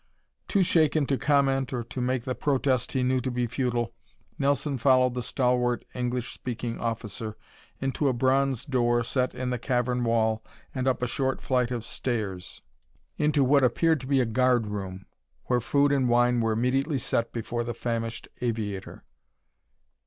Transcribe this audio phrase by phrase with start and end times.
[0.47, 3.93] Too shaken to comment or to make the protest he knew to be futile,
[4.39, 7.37] Nelson followed the stalwart English speaking officer
[7.79, 10.43] into a bronze door set in the cavern wall
[10.73, 12.63] and up a short flight of stairs
[13.17, 15.05] into what appeared to be a guard room,
[15.43, 19.03] where food and wine were immediately set before the famished aviator.